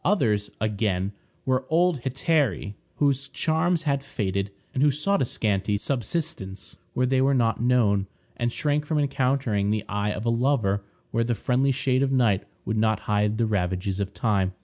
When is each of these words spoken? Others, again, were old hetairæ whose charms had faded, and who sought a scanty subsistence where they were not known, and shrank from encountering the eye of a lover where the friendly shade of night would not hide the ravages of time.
Others, 0.03 0.49
again, 0.59 1.11
were 1.45 1.63
old 1.69 2.01
hetairæ 2.01 2.73
whose 2.95 3.27
charms 3.27 3.83
had 3.83 4.03
faded, 4.03 4.49
and 4.73 4.81
who 4.81 4.89
sought 4.89 5.21
a 5.21 5.25
scanty 5.25 5.77
subsistence 5.77 6.77
where 6.95 7.05
they 7.05 7.21
were 7.21 7.35
not 7.35 7.61
known, 7.61 8.07
and 8.35 8.51
shrank 8.51 8.83
from 8.83 8.97
encountering 8.97 9.69
the 9.69 9.85
eye 9.87 10.09
of 10.09 10.25
a 10.25 10.29
lover 10.31 10.81
where 11.11 11.23
the 11.23 11.35
friendly 11.35 11.71
shade 11.71 12.01
of 12.01 12.11
night 12.11 12.45
would 12.65 12.77
not 12.77 13.01
hide 13.01 13.37
the 13.37 13.45
ravages 13.45 13.99
of 13.99 14.11
time. 14.11 14.53